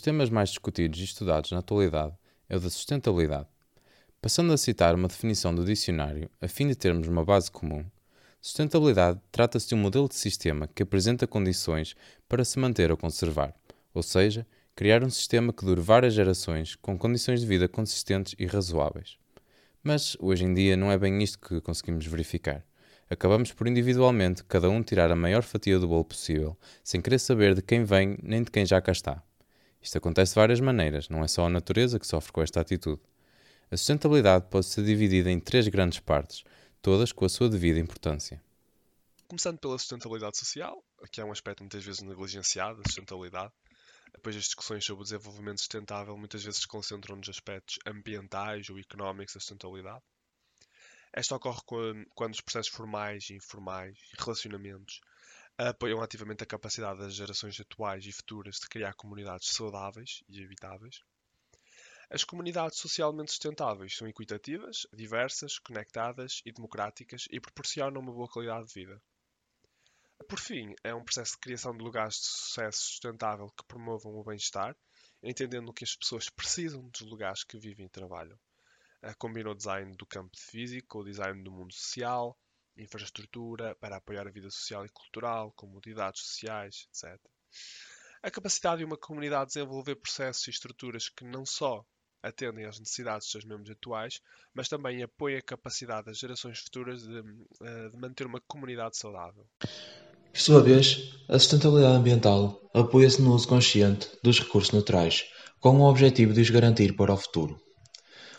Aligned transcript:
temas 0.00 0.30
mais 0.30 0.50
discutidos 0.50 1.00
e 1.00 1.04
estudados 1.04 1.50
na 1.50 1.58
atualidade 1.58 2.14
é 2.48 2.56
o 2.56 2.60
da 2.60 2.70
sustentabilidade. 2.70 3.48
Passando 4.20 4.52
a 4.52 4.56
citar 4.56 4.94
uma 4.94 5.08
definição 5.08 5.54
do 5.54 5.64
dicionário, 5.64 6.30
a 6.40 6.46
fim 6.46 6.68
de 6.68 6.76
termos 6.76 7.08
uma 7.08 7.24
base 7.24 7.50
comum, 7.50 7.84
sustentabilidade 8.40 9.20
trata-se 9.32 9.68
de 9.68 9.74
um 9.74 9.78
modelo 9.78 10.08
de 10.08 10.14
sistema 10.14 10.68
que 10.68 10.82
apresenta 10.82 11.26
condições 11.26 11.96
para 12.28 12.44
se 12.44 12.58
manter 12.58 12.90
ou 12.90 12.96
conservar, 12.96 13.54
ou 13.92 14.02
seja, 14.02 14.46
criar 14.76 15.02
um 15.02 15.10
sistema 15.10 15.52
que 15.52 15.64
dure 15.64 15.80
várias 15.80 16.14
gerações 16.14 16.76
com 16.76 16.96
condições 16.96 17.40
de 17.40 17.46
vida 17.46 17.66
consistentes 17.66 18.34
e 18.38 18.46
razoáveis. 18.46 19.16
Mas 19.82 20.16
hoje 20.20 20.44
em 20.44 20.54
dia 20.54 20.76
não 20.76 20.92
é 20.92 20.96
bem 20.96 21.22
isto 21.22 21.38
que 21.40 21.60
conseguimos 21.60 22.06
verificar. 22.06 22.64
Acabamos 23.10 23.52
por 23.52 23.66
individualmente 23.66 24.44
cada 24.44 24.70
um 24.70 24.82
tirar 24.82 25.10
a 25.10 25.16
maior 25.16 25.42
fatia 25.42 25.78
do 25.78 25.88
bolo 25.88 26.04
possível, 26.04 26.56
sem 26.82 27.00
querer 27.00 27.18
saber 27.18 27.54
de 27.54 27.60
quem 27.60 27.84
vem 27.84 28.16
nem 28.22 28.42
de 28.42 28.50
quem 28.50 28.64
já 28.64 28.80
cá 28.80 28.92
está. 28.92 29.22
Isto 29.82 29.98
acontece 29.98 30.32
de 30.32 30.36
várias 30.36 30.60
maneiras, 30.60 31.08
não 31.08 31.24
é 31.24 31.28
só 31.28 31.46
a 31.46 31.50
natureza 31.50 31.98
que 31.98 32.06
sofre 32.06 32.32
com 32.32 32.40
esta 32.40 32.60
atitude. 32.60 33.02
A 33.70 33.76
sustentabilidade 33.76 34.46
pode 34.48 34.66
ser 34.66 34.84
dividida 34.84 35.30
em 35.30 35.40
três 35.40 35.66
grandes 35.66 35.98
partes, 35.98 36.44
todas 36.80 37.10
com 37.10 37.24
a 37.24 37.28
sua 37.28 37.48
devida 37.48 37.80
importância. 37.80 38.40
Começando 39.26 39.58
pela 39.58 39.78
sustentabilidade 39.78 40.38
social, 40.38 40.84
que 41.10 41.20
é 41.20 41.24
um 41.24 41.32
aspecto 41.32 41.62
muitas 41.62 41.82
vezes 41.82 42.02
negligenciado, 42.02 42.80
a 42.80 42.88
sustentabilidade, 42.88 43.52
depois 44.12 44.36
as 44.36 44.44
discussões 44.44 44.84
sobre 44.84 45.00
o 45.00 45.04
desenvolvimento 45.04 45.58
sustentável 45.58 46.16
muitas 46.16 46.44
vezes 46.44 46.60
se 46.60 46.68
concentram 46.68 47.16
nos 47.16 47.28
aspectos 47.28 47.78
ambientais 47.86 48.68
ou 48.68 48.78
económicos 48.78 49.34
da 49.34 49.40
sustentabilidade. 49.40 50.02
Esta 51.12 51.34
ocorre 51.34 51.60
quando 52.14 52.34
os 52.34 52.40
processos 52.40 52.72
formais 52.72 53.30
e 53.30 53.34
informais 53.34 53.98
e 54.12 54.22
relacionamentos 54.22 55.00
apoiam 55.58 56.00
ativamente 56.00 56.42
a 56.42 56.46
capacidade 56.46 57.00
das 57.00 57.14
gerações 57.14 57.58
atuais 57.60 58.04
e 58.06 58.12
futuras 58.12 58.56
de 58.56 58.68
criar 58.68 58.94
comunidades 58.94 59.48
saudáveis 59.48 60.22
e 60.28 60.42
habitáveis. 60.42 61.00
As 62.10 62.24
comunidades 62.24 62.78
socialmente 62.78 63.30
sustentáveis 63.30 63.96
são 63.96 64.06
equitativas, 64.06 64.86
diversas, 64.92 65.58
conectadas 65.58 66.42
e 66.44 66.52
democráticas 66.52 67.26
e 67.30 67.40
proporcionam 67.40 68.00
uma 68.00 68.12
boa 68.12 68.28
qualidade 68.28 68.66
de 68.66 68.74
vida. 68.74 69.02
Por 70.28 70.38
fim, 70.38 70.74
é 70.84 70.94
um 70.94 71.02
processo 71.02 71.32
de 71.32 71.38
criação 71.38 71.76
de 71.76 71.82
lugares 71.82 72.14
de 72.16 72.26
sucesso 72.26 72.82
sustentável 72.82 73.50
que 73.50 73.64
promovam 73.66 74.14
o 74.14 74.24
bem-estar, 74.24 74.76
entendendo 75.22 75.72
que 75.72 75.84
as 75.84 75.96
pessoas 75.96 76.28
precisam 76.28 76.88
dos 76.88 77.00
lugares 77.02 77.44
que 77.44 77.58
vivem 77.58 77.86
e 77.86 77.90
trabalham. 77.90 78.38
Combina 79.18 79.50
o 79.50 79.54
design 79.54 79.96
do 79.96 80.06
campo 80.06 80.36
físico 80.38 81.00
o 81.00 81.04
design 81.04 81.42
do 81.42 81.50
mundo 81.50 81.72
social, 81.72 82.38
infraestrutura 82.76 83.74
para 83.76 83.96
apoiar 83.96 84.26
a 84.26 84.30
vida 84.30 84.50
social 84.50 84.84
e 84.84 84.88
cultural, 84.88 85.52
comodidades 85.52 86.22
sociais, 86.22 86.88
etc. 86.88 87.18
A 88.22 88.30
capacidade 88.30 88.78
de 88.78 88.84
uma 88.84 88.96
comunidade 88.96 89.48
de 89.48 89.54
desenvolver 89.54 89.96
processos 89.96 90.46
e 90.46 90.50
estruturas 90.50 91.08
que 91.08 91.24
não 91.24 91.44
só 91.44 91.84
atendem 92.22 92.64
às 92.64 92.78
necessidades 92.78 93.26
dos 93.26 93.32
seus 93.32 93.44
membros 93.44 93.70
atuais, 93.70 94.20
mas 94.54 94.68
também 94.68 95.02
apoiam 95.02 95.38
a 95.38 95.42
capacidade 95.42 96.06
das 96.06 96.18
gerações 96.18 96.60
futuras 96.60 97.02
de, 97.02 97.18
eh, 97.18 97.88
de 97.88 97.98
manter 97.98 98.26
uma 98.26 98.40
comunidade 98.46 98.96
saudável. 98.96 99.44
Por 99.58 100.40
sua 100.40 100.62
vez, 100.62 101.14
a 101.28 101.38
sustentabilidade 101.38 101.96
ambiental 101.96 102.70
apoia-se 102.72 103.20
no 103.20 103.34
uso 103.34 103.48
consciente 103.48 104.08
dos 104.22 104.38
recursos 104.38 104.72
naturais, 104.72 105.24
com 105.60 105.78
o 105.78 105.88
objetivo 105.90 106.32
de 106.32 106.40
os 106.40 106.50
garantir 106.50 106.96
para 106.96 107.12
o 107.12 107.16
futuro. 107.16 107.60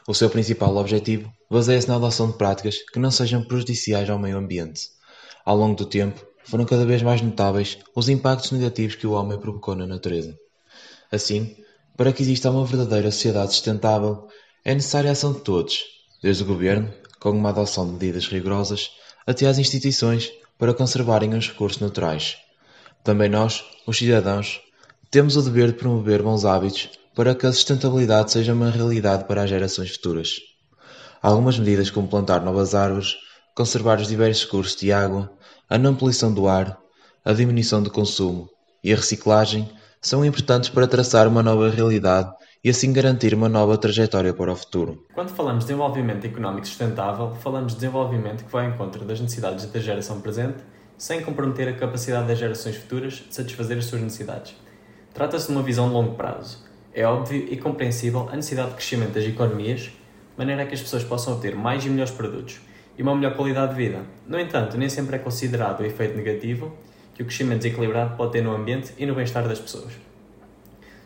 O 0.06 0.14
seu 0.14 0.30
principal 0.30 0.76
objetivo 0.76 1.32
baseia-se 1.50 1.88
na 1.88 1.96
adoção 1.96 2.30
de 2.30 2.38
práticas 2.38 2.76
que 2.92 3.00
não 3.00 3.10
sejam 3.10 3.42
prejudiciais 3.44 4.10
ao 4.10 4.20
meio 4.20 4.38
ambiente. 4.38 4.90
Ao 5.46 5.56
longo 5.56 5.76
do 5.76 5.86
tempo, 5.86 6.26
foram 6.44 6.66
cada 6.66 6.86
vez 6.86 7.02
mais 7.02 7.22
notáveis 7.22 7.78
os 7.96 8.10
impactos 8.10 8.52
negativos 8.52 8.96
que 8.96 9.08
o 9.08 9.14
homem 9.14 9.40
provocou 9.40 9.76
na 9.76 9.88
natureza. 9.88 10.38
Assim, 11.10 11.56
para 11.96 12.12
que 12.12 12.22
exista 12.22 12.52
uma 12.52 12.66
verdadeira 12.66 13.12
sociedade 13.12 13.54
sustentável, 13.54 14.28
é 14.66 14.74
necessária 14.74 15.10
a 15.10 15.14
ação 15.14 15.32
de 15.32 15.40
todos, 15.40 15.84
desde 16.22 16.44
o 16.44 16.48
governo, 16.48 16.94
com 17.18 17.32
uma 17.32 17.50
adoção 17.50 17.86
de 17.86 17.94
medidas 17.94 18.28
rigorosas, 18.28 18.92
até 19.26 19.48
às 19.48 19.58
instituições 19.58 20.34
para 20.58 20.74
conservarem 20.74 21.34
os 21.34 21.48
recursos 21.48 21.80
naturais. 21.80 22.36
Também 23.06 23.30
nós, 23.30 23.64
os 23.88 23.98
cidadãos, 23.98 24.60
temos 25.10 25.38
o 25.38 25.42
dever 25.42 25.68
de 25.68 25.78
promover 25.78 26.22
bons 26.22 26.44
hábitos 26.44 26.90
para 27.16 27.36
que 27.36 27.46
a 27.46 27.52
sustentabilidade 27.52 28.32
seja 28.32 28.54
uma 28.54 28.70
realidade 28.70 29.26
para 29.26 29.44
as 29.44 29.50
gerações 29.50 29.92
futuras. 29.92 30.40
Algumas 31.22 31.58
medidas 31.60 31.90
como 31.90 32.08
plantar 32.08 32.42
novas 32.42 32.74
árvores, 32.74 33.16
conservar 33.56 34.00
os 34.00 34.08
diversos 34.08 34.46
recursos 34.46 34.76
de 34.76 34.92
água, 34.92 35.32
a 35.70 35.78
não 35.78 35.96
poluição 35.96 36.34
do 36.34 36.48
ar, 36.48 36.78
a 37.24 37.34
diminuição 37.34 37.82
do 37.82 37.92
consumo 37.92 38.50
e 38.84 38.92
a 38.92 38.96
reciclagem 38.96 39.70
são 40.02 40.26
importantes 40.26 40.70
para 40.70 40.88
traçar 40.88 41.28
uma 41.28 41.42
nova 41.42 41.70
realidade 41.70 42.30
e 42.64 42.70
assim 42.70 42.92
garantir 42.92 43.34
uma 43.34 43.48
nova 43.48 43.78
trajetória 43.78 44.34
para 44.34 44.52
o 44.52 44.56
futuro. 44.56 45.06
Quando 45.14 45.30
falamos 45.30 45.64
de 45.64 45.68
desenvolvimento 45.68 46.26
económico 46.26 46.68
sustentável, 46.68 47.34
falamos 47.36 47.74
de 47.74 47.80
desenvolvimento 47.80 48.44
que 48.44 48.52
vai 48.52 48.66
ao 48.66 48.72
encontro 48.74 49.06
das 49.06 49.20
necessidades 49.20 49.66
da 49.66 49.80
geração 49.80 50.20
presente, 50.20 50.58
sem 50.98 51.22
comprometer 51.22 51.68
a 51.68 51.74
capacidade 51.74 52.28
das 52.28 52.40
gerações 52.40 52.76
futuras 52.76 53.14
de 53.14 53.36
satisfazer 53.36 53.78
as 53.78 53.86
suas 53.86 54.02
necessidades. 54.02 54.56
Trata-se 55.14 55.48
de 55.48 55.54
uma 55.54 55.64
visão 55.64 55.88
de 55.88 55.94
longo 55.94 56.16
prazo. 56.16 56.73
É 56.96 57.08
óbvio 57.08 57.48
e 57.50 57.58
compreensível 57.58 58.30
a 58.32 58.36
necessidade 58.36 58.70
de 58.70 58.76
crescimento 58.76 59.14
das 59.14 59.24
economias, 59.24 59.82
de 59.82 59.92
maneira 60.38 60.62
a 60.62 60.66
que 60.68 60.76
as 60.76 60.82
pessoas 60.82 61.04
possam 61.04 61.34
obter 61.34 61.56
mais 61.56 61.84
e 61.84 61.90
melhores 61.90 62.14
produtos 62.14 62.62
e 62.96 63.02
uma 63.02 63.16
melhor 63.16 63.36
qualidade 63.36 63.72
de 63.72 63.78
vida. 63.78 64.02
No 64.28 64.40
entanto, 64.40 64.78
nem 64.78 64.88
sempre 64.88 65.16
é 65.16 65.20
considerado 65.20 65.80
o 65.80 65.86
efeito 65.86 66.16
negativo 66.16 66.72
que 67.16 67.24
o 67.24 67.26
crescimento 67.26 67.64
desequilibrado 67.64 68.16
pode 68.16 68.34
ter 68.34 68.44
no 68.44 68.56
ambiente 68.56 68.94
e 68.98 69.08
no 69.08 69.16
bem-estar 69.16 69.48
das 69.48 69.60
pessoas. 69.60 69.94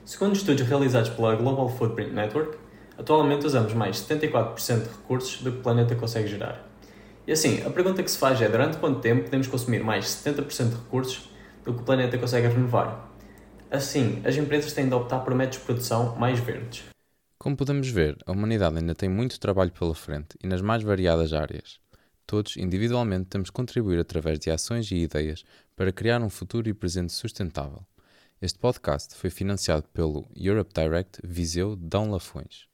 Segundo 0.04 0.36
estudos 0.36 0.68
realizados 0.68 1.10
pela 1.10 1.36
Global 1.36 1.70
Footprint 1.70 2.12
Network, 2.12 2.58
atualmente 2.98 3.46
usamos 3.46 3.74
mais 3.74 3.98
74% 3.98 4.84
de 4.84 4.90
recursos 4.90 5.42
do 5.42 5.54
que 5.54 5.60
o 5.60 5.62
planeta 5.62 5.96
consegue 5.96 6.28
gerar. 6.28 6.66
E 7.26 7.32
assim, 7.32 7.62
a 7.66 7.70
pergunta 7.70 8.04
que 8.04 8.12
se 8.12 8.18
faz 8.18 8.42
é 8.42 8.50
durante 8.50 8.78
quanto 8.78 9.00
tempo 9.00 9.24
podemos 9.24 9.48
consumir 9.48 9.84
mais 9.84 10.06
70% 10.06 10.70
de 10.70 10.76
recursos 10.76 11.30
do 11.64 11.74
que 11.74 11.82
o 11.82 11.84
planeta 11.84 12.18
consegue 12.18 12.48
renovar? 12.48 13.08
Assim, 13.70 14.22
as 14.26 14.36
empresas 14.38 14.72
têm 14.74 14.88
de 14.88 14.96
optar 14.96 15.20
por 15.20 15.36
métodos 15.36 15.60
de 15.60 15.66
produção 15.66 16.16
mais 16.16 16.40
verdes. 16.40 16.86
Como 17.38 17.56
podemos 17.56 17.90
ver, 17.90 18.18
a 18.26 18.32
humanidade 18.32 18.78
ainda 18.78 18.96
tem 18.96 19.10
muito 19.10 19.40
trabalho 19.40 19.72
pela 19.72 19.94
frente 19.94 20.38
e 20.44 20.48
nas 20.48 20.62
mais 20.62 20.84
variadas 20.84 21.34
áreas. 21.34 21.80
Todos, 22.26 22.58
individualmente, 22.58 23.30
temos 23.30 23.48
de 23.48 23.52
contribuir 23.52 24.00
através 24.00 24.40
de 24.40 24.50
ações 24.50 24.92
e 24.92 24.96
ideias 24.96 25.44
para 25.76 25.92
criar 25.92 26.22
um 26.22 26.30
futuro 26.30 26.68
e 26.68 26.74
presente 26.74 27.14
sustentável. 27.14 27.86
Este 28.42 28.60
podcast 28.60 29.16
foi 29.16 29.30
financiado 29.30 29.88
pelo 29.94 30.26
Europe 30.36 30.72
Direct 30.74 31.20
Viseu 31.24 31.76
Dão 31.76 32.12
Lafões. 32.12 32.68